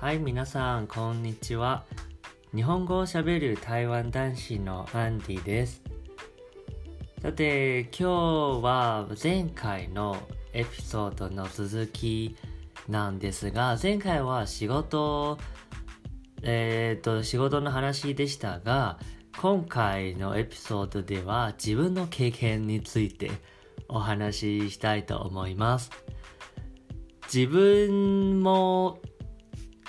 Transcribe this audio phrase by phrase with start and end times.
[0.00, 1.84] はい、皆さん、こんにちは。
[2.54, 5.82] 日本語をしゃべる台湾男子のアンディです。
[7.20, 8.04] さて、今日
[8.64, 10.16] は前回の
[10.54, 12.34] エピソードの続き
[12.88, 15.36] なんですが、前回は仕事、
[16.40, 18.98] えっ、と、仕事の話でしたが、
[19.38, 23.30] 今回のエピソードでは自分の経験について
[23.86, 25.90] お話ししたいと思います。
[27.30, 28.98] 自分も、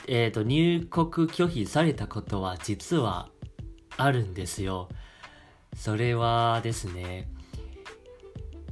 [0.08, 3.30] えっ、と、入国拒否されたことは実は
[3.98, 4.90] あるんですよ。
[5.76, 7.30] それはですね、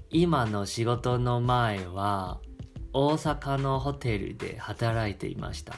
[0.10, 2.40] 今の仕事の前は
[2.94, 5.76] 大阪のホテルで働いていました。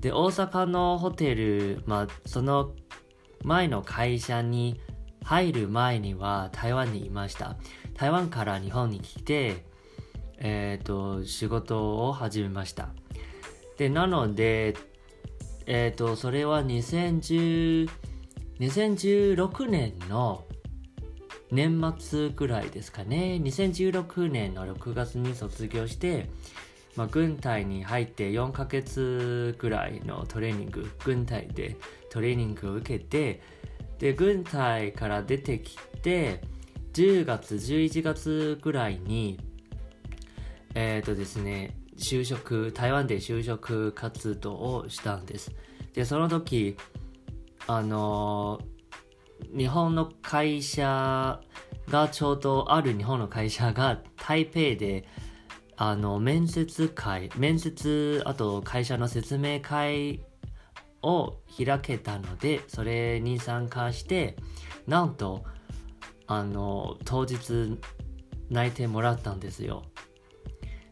[0.00, 2.74] で、大阪のホテル、まあ、その
[3.42, 4.80] 前の会社に
[5.24, 7.56] 入る前には台湾にいました。
[7.94, 9.64] 台湾から日本に来て、
[10.38, 12.90] えっ、と、仕事を始めました。
[13.76, 14.74] で、なので、
[15.66, 17.88] えっ、と、それは2010、
[18.60, 20.44] 2016年の
[21.50, 23.40] 年末くらいですかね。
[23.42, 26.28] 2016年の6月に卒業して、
[26.96, 31.76] まあ、軍隊に入って4ヶ月くらいのトレーニング、軍隊で
[32.10, 33.42] トレーニングを受けて、
[33.98, 36.42] で、軍隊から出てきて、
[36.92, 39.40] 10月、11月くらいに、
[40.74, 45.52] えっ、とですね、就職、台湾で就職活動をしたんです。
[45.92, 46.76] で、その時、
[47.66, 48.60] あの
[49.56, 51.40] 日本の会社
[51.88, 55.06] がちょうどある日本の会社が台北で
[55.76, 60.22] あの面接会面接あと会社の説明会
[61.02, 64.36] を開けたのでそれに参加して
[64.86, 65.44] なんと
[66.26, 67.78] あの当日
[68.50, 69.84] 内定もらったんですよ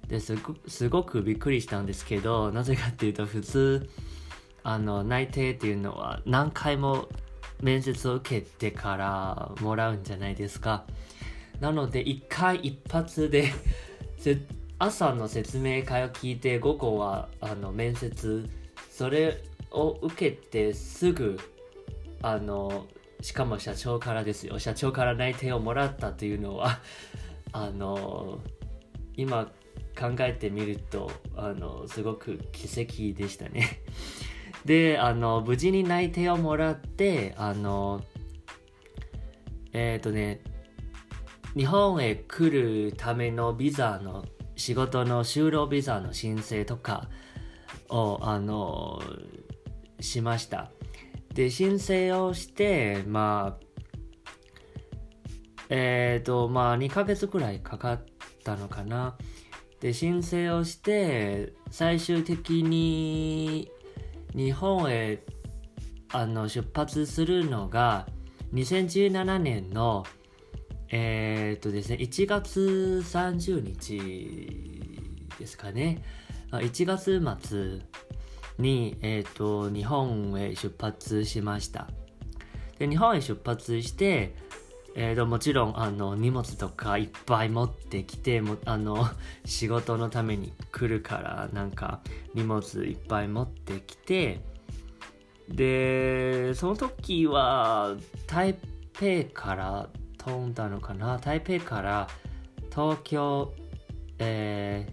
[0.09, 3.89] ですごすごくびっくりしたんですけどなぜかっていうと普通
[4.63, 7.09] あの内定っていうのは何回も
[7.61, 10.85] 面接を受けてからもらうんじゃないですか。
[11.61, 13.53] なので一回一発で
[14.79, 18.49] 朝の説明会を聞いて午後はあの面接
[18.91, 21.39] それを受けてすぐ
[22.21, 22.87] あの
[23.21, 24.59] しかも社長からですよ。
[24.59, 26.81] 社長から内定をもらったというのは
[27.53, 28.41] あの
[29.17, 29.53] 今
[30.03, 33.83] 考えてみるとあのすごく奇跡でしたね。
[34.67, 38.03] であの無事に内定をもらってあの
[39.73, 40.43] えっ、ー、とね
[41.57, 44.25] 日本へ来るためのビザの
[44.57, 47.09] 仕事の就労ビザの申請とか
[47.89, 49.01] をあの
[50.01, 50.73] しました。
[51.33, 53.67] で申請をしてまあ
[55.69, 58.05] えっ、ー、とまあ2ヶ月くらいかかっ
[58.43, 59.17] たのかな。
[59.83, 63.69] で申請をして最終的に
[64.33, 65.25] 日本へ
[66.13, 68.07] あの出発するのが
[68.55, 70.07] 2017年の
[70.89, 76.05] えー、っとですね1月30日ですかね。
[76.53, 77.81] 1月末
[78.59, 81.89] に、えー、っと日本へ出発しました。
[82.79, 84.37] で日本へ出発して
[84.95, 89.09] えーと、もちろんあの荷物とかいっぱい持ってきてもあの
[89.45, 92.01] 仕事のために来るからなんか
[92.35, 94.41] 荷物いっぱい持ってきて
[95.49, 98.59] でその時は台
[98.93, 99.89] 北から
[100.19, 101.19] 飛んだのかな？
[101.19, 102.09] 台北から
[102.71, 103.53] 東京
[104.19, 104.87] え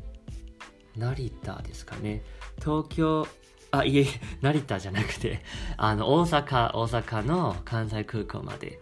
[0.96, 2.24] ー、成田ですかね？
[2.60, 3.28] 東京
[3.72, 4.06] あいえ
[4.42, 5.42] 成田じゃなくて
[5.78, 8.80] あの大阪大阪の関西空港まで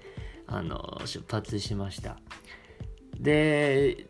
[0.48, 2.18] あの出発しました。
[3.20, 4.08] で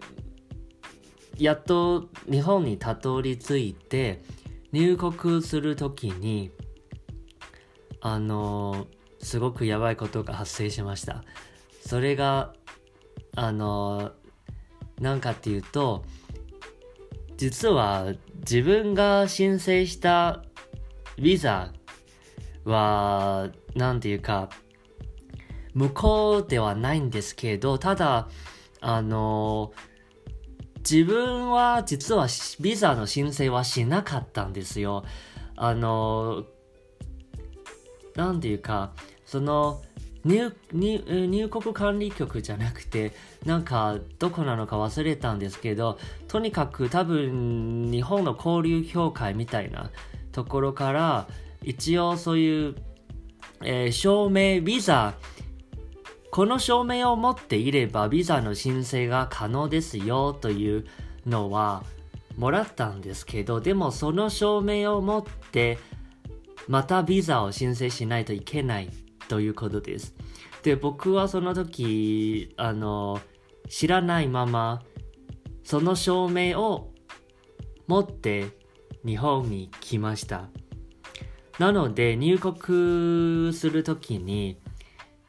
[1.37, 4.21] やっと日本にたどり着いて
[4.71, 6.51] 入国する時に
[8.01, 8.87] あの
[9.19, 11.23] すごくやばいことが発生しました。
[11.85, 12.53] それが
[13.35, 14.11] あの
[14.99, 16.03] 何かっていうと
[17.37, 20.43] 実は自分が申請した
[21.17, 21.71] ビザ
[22.65, 24.49] は何ていうか
[25.77, 28.27] 向こうではないんですけど、ただ、
[28.81, 29.71] あの、
[30.77, 32.27] 自分は実は
[32.59, 35.03] ビザの申請はしなかったんですよ。
[35.55, 36.45] あの、
[38.15, 38.93] なんていうか、
[39.25, 39.83] その、
[40.25, 43.13] 入入国管理局じゃなくて、
[43.45, 49.91] なんか、どこなのか忘れたんですけど、とにかく多分、日本の交流協会みたいな
[50.31, 51.27] ところから、
[51.61, 52.75] 一応そういう、
[53.63, 55.13] えー、証明、ビザ、
[56.37, 60.85] この証明を持っていればビザの申請が可能ですよという
[61.25, 61.83] のは
[62.35, 65.79] もらったんですけど、でもその証明を持って、
[66.67, 68.91] またビザを申請しないといけない
[69.27, 70.13] ということです。
[70.61, 73.19] で、僕はその時、あの、
[73.67, 74.83] 知らないまま、
[75.63, 76.93] その証明を
[77.87, 78.45] 持って
[79.03, 80.49] 日本に来ました。
[81.57, 84.59] なので、入国するときに、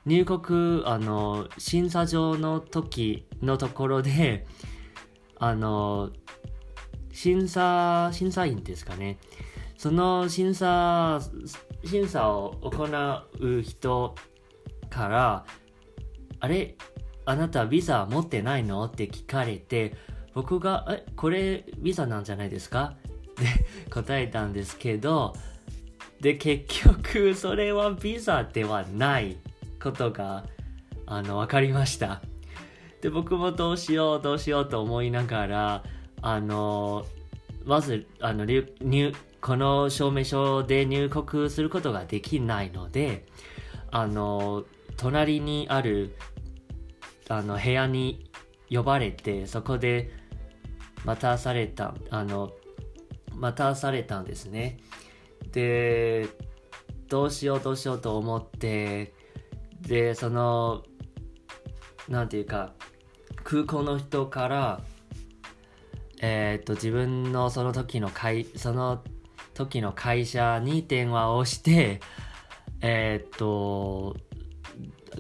[0.07, 4.47] 入国、あの、審査場の時のところで、
[5.39, 6.11] あの、
[7.13, 9.19] 審査、審査員ですかね。
[9.77, 11.21] その審査、
[11.85, 12.85] 審査を行
[13.41, 14.15] う人
[14.91, 15.45] から、
[16.41, 16.77] あれ
[17.25, 18.85] あなたビザ持ってないの？
[18.85, 19.95] って聞かれて、
[20.35, 22.97] 僕が、え、これビザなんじゃないですか？
[23.39, 25.35] で答えたんですけど、
[26.21, 29.37] で、結局、それはビザではない。
[29.83, 30.45] ことが、
[31.07, 32.23] あの、わかりました。
[33.01, 35.85] で、僕もどうしよう、どうしようと思いながら、
[36.21, 37.07] あの、
[37.65, 43.27] まず、あの、入、この証明書で入国することができないので、
[43.91, 44.65] あの、
[44.97, 46.17] 隣にある、
[47.29, 48.31] あの、部屋に
[48.71, 50.11] 呼ばれて、そこで
[51.05, 52.53] 待たされた、あの、
[53.35, 54.79] 待たされたんですね。
[55.53, 56.29] で、
[57.09, 59.15] どうしようどうしようと思って、
[59.81, 60.83] で、その、
[62.09, 62.73] なんていうか、
[63.45, 64.81] 空港の人から、
[66.21, 69.03] えー、っと、自分のその時の会、その
[69.55, 72.01] 時の会社に電話をして、
[72.81, 74.17] えー、っと、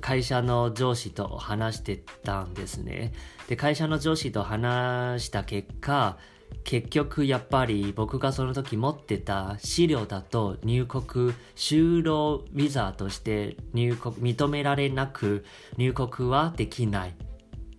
[0.00, 3.12] 会社の上司と話してたんですね。
[3.48, 6.18] で、会社の上司と話した結果、
[6.64, 15.44] 結局やっぱり僕がその時持ってた資料だと入国就労ビザとして入国認められなく
[15.76, 17.14] 入国はできない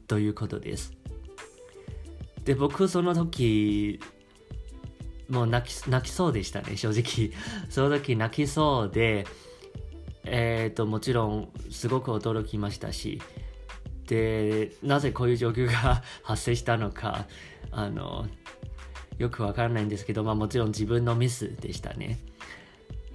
[0.07, 0.94] ということです。
[2.45, 4.00] で、僕その時
[5.30, 7.31] もう泣き泣きそうでしたね、正直。
[7.69, 9.25] その時泣きそうで、
[10.25, 13.21] えっ、ー、と、もちろんすごく驚きましたし、
[14.07, 17.27] で、なぜこういう状況が 発生したのか、
[17.71, 18.27] あの、
[19.19, 22.19] よくわからないんですけど、まあもちろん自分のミスでしたね。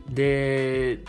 [0.08, 1.00] で、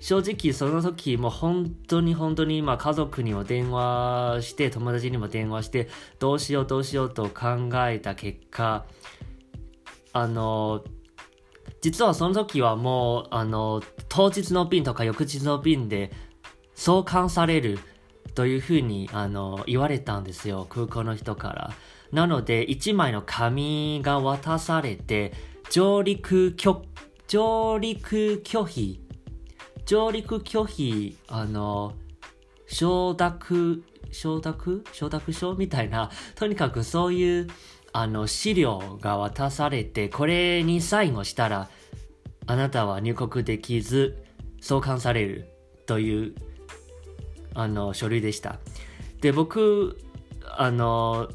[0.00, 5.88] 正直その時もう本当に本当に今家族にも電話して友達にも電話して
[6.18, 8.86] どうしようどうしようと考えた結果
[10.14, 10.82] あの
[11.82, 16.10] 実はその時はもうあの当日の便とか翌日の便で
[16.74, 17.78] 送還される
[18.34, 21.72] というふうにあの言われたんですよ空港の人から
[22.12, 25.32] なので、1枚の紙が渡されて、
[25.70, 26.82] 上陸拒、
[27.28, 29.00] 上陸拒否、
[29.86, 31.94] 上陸拒否、あの、
[32.66, 34.84] 承諾、承諾？
[34.92, 37.48] 承諾書みたいな、とにかくそういう、
[37.92, 41.68] あの、資料が渡されて、これにサインをしたら、
[42.46, 44.24] あなたは入国できず、
[44.60, 45.48] 送還される
[45.86, 46.34] という、
[47.54, 48.58] あの、書類でした。
[49.20, 49.98] で、僕、
[50.44, 51.28] あの、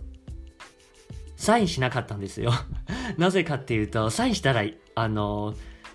[1.35, 2.51] サインしなかったんですよ。
[3.17, 4.63] なぜかっていうと、サインしたら、
[4.95, 5.53] あの、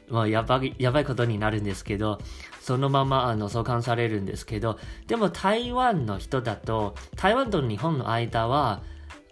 [0.08, 2.18] まあ、やばい、やばいことになるんですけど、
[2.60, 8.82] そのまま、あの、送還されるんですけど、でも台湾の人だと、台湾と日本の間は、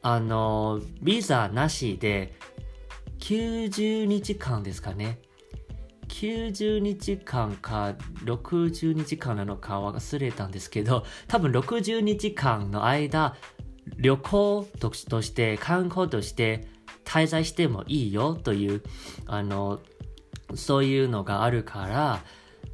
[0.03, 2.35] あの、ビザなしで、
[3.19, 5.19] 90日間ですかね。
[6.09, 7.95] 90日間か
[8.25, 13.37] 60日間なのか忘れたんですけど、多分60日間の間、
[13.97, 16.69] 旅行として観光として
[17.05, 18.83] 滞在してもいいよという
[19.27, 19.81] あの
[20.55, 22.21] そういうのがあるから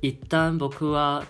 [0.03, 1.25] 一旦僕は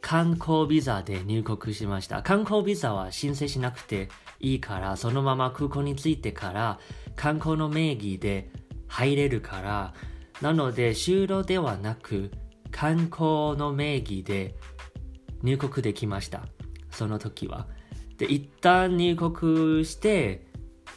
[0.00, 2.22] 観光ビザで入国しました。
[2.22, 4.08] 観光ビザは申請しなくて
[4.38, 6.78] いいからそのまま空港に着いてから
[7.16, 8.50] 観光の名義で
[8.86, 9.94] 入れるから
[10.42, 12.30] なので就労ではなく
[12.70, 14.54] 観光の名義で
[15.42, 16.42] 入国できました。
[16.90, 17.66] その時は。
[18.18, 20.46] で、一旦入国して、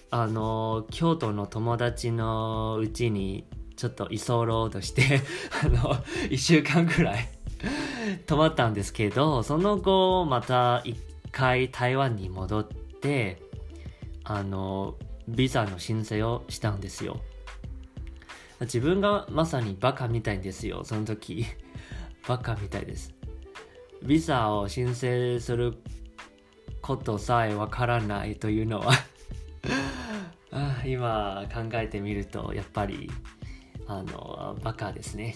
[0.09, 3.45] あの、京都の友達のうちに
[3.75, 5.21] ちょっと居候として
[5.63, 5.97] あの、
[6.29, 7.29] 一週間くらい
[8.25, 10.97] 泊まったんですけど、その後、また一
[11.31, 12.67] 回台湾に戻っ
[13.01, 13.41] て、
[14.23, 14.95] あの、
[15.27, 17.19] ビザの申請をしたんですよ。
[18.61, 21.45] 自分がまさにバカみたいんですよ、その時。
[22.27, 23.13] バカみたいです。
[24.03, 25.77] ビザを申請する
[26.87, 28.93] ことさえわからないというのは
[30.87, 33.11] 今考えてみるとやっぱり
[33.87, 35.35] あのバカですね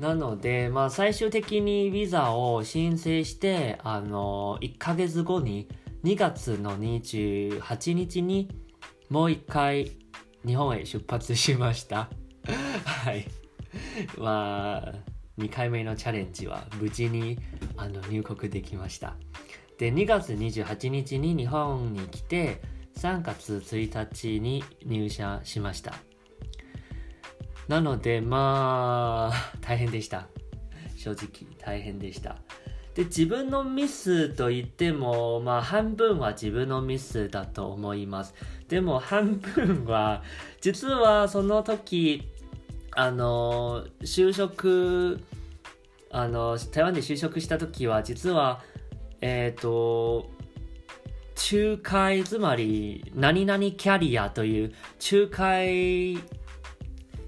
[0.00, 5.68] なので、まあ、最終的にビザを申請してあの1ヶ月後に
[6.02, 8.48] 2月の28日に
[9.10, 9.92] もう一回
[10.44, 12.08] 日本へ出発しました。
[12.84, 13.26] はい。
[14.16, 14.94] まあ、
[15.38, 17.38] 2回目のチャレンジは無事に
[17.76, 19.16] あの入国できました。
[19.78, 22.60] で、2月28日に日本に来て、
[22.96, 25.94] 3月1日に入社しました。
[27.68, 30.26] なので、まあ、大変でした。
[30.96, 32.36] 正直、大変でした。
[32.94, 38.34] で、自分のミスと言っても、まあ、半分は自分のミスだと思います。
[38.66, 40.24] でも、半分は、
[40.60, 42.32] 実はその時、
[42.96, 45.20] あの、就職、
[46.10, 48.64] あの、台湾で就職した時は、実は、
[49.20, 50.30] えっ、ー、と、
[51.52, 54.74] 仲介、つまり、何々キャリアという
[55.12, 56.18] 仲介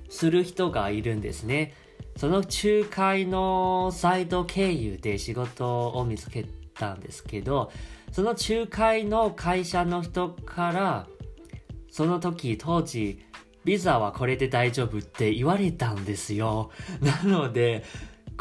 [0.08, 1.74] する人がいるんですね。
[2.16, 6.44] その仲介のサイト経由で仕事を見つけ
[6.74, 7.72] たんですけど、
[8.12, 11.06] その仲介の会社の人から、
[11.90, 13.22] その時当時、
[13.64, 16.70] ビザはこれで大丈夫って言われたんですよ。
[17.00, 17.84] なので、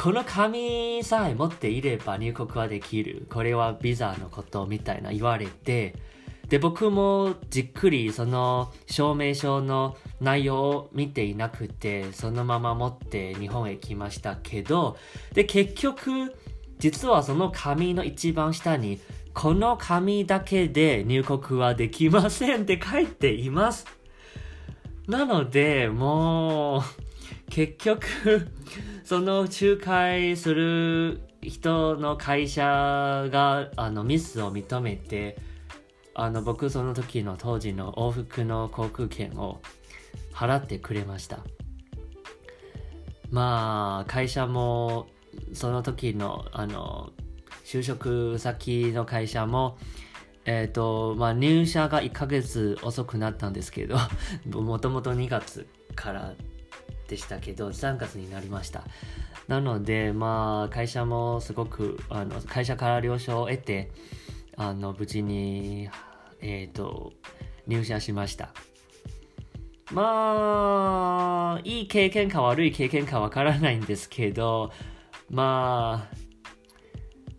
[0.02, 3.28] この紙さえ持っていれば入国はできる。
[3.30, 5.94] これはビザのことみたいな言われて、
[6.48, 14.96] で、僕もじっくりその証明書の内容を見ていなくて、そのまま持って日本へ来ましたけど、
[15.34, 16.34] で、結局、
[16.78, 19.02] 実はその紙の一番下に、
[19.34, 23.86] この紙だけで入国はできませんって書いています。
[25.08, 27.09] なので、もう、
[27.50, 28.08] 結局、
[29.04, 35.38] その仲介する人の会社があのミスを認めて
[36.14, 39.62] あの僕その時の当時の往復の航空券を
[40.34, 41.40] 払ってくれました。
[43.32, 45.08] まあ会社も
[45.54, 47.12] その時のあの
[47.64, 49.78] 就職先の会社も
[50.46, 53.98] えっ、ー、とまあ入社が1ヶ月遅くなったんですけど
[54.50, 56.34] もともと2月から
[57.10, 58.84] でしたけど、3月になりました。
[59.48, 63.92] なので、まあ、会社もすごく、あの、会社から了承を得て、
[64.56, 65.90] あの、無事に、
[66.42, 67.14] えっ、ー、と、
[67.68, 68.54] 入社しました。
[69.92, 74.72] まあ、いい経験か悪い経験かわからないんですけど、
[75.30, 76.16] まあ、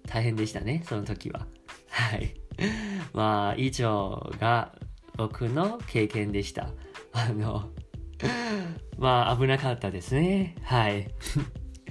[0.09, 1.47] 大変でしたね、その時は。
[1.89, 2.35] はい。
[3.13, 4.75] まあ、以上が
[5.17, 6.71] 僕の経験でした。
[7.13, 7.71] あの、
[8.99, 10.57] まあ危なかったですね。
[10.63, 11.09] はい。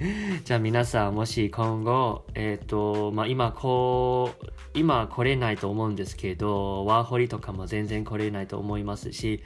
[0.44, 9.42] じゃあ皆さんもし今後、えっ、ー、と、まあ今こう、今来れないと思うんですけど、ワーホリとかも全然来れないと思いますし、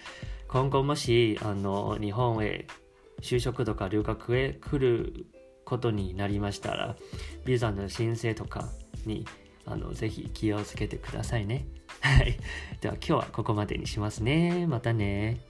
[0.47, 2.67] 今後もし、あの、日本へ
[3.21, 5.27] 就職とか留学へ来る
[5.65, 6.97] ことになりましたら、
[7.45, 8.69] ビザの申請とか
[9.07, 9.27] に、
[9.67, 11.67] あの、ぜひ気をつけてくださいね。
[12.01, 12.39] はい。
[12.81, 14.67] では今日はここまでにしますね。
[14.69, 15.41] またね。